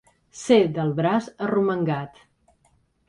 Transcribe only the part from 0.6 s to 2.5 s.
del braç arromangat.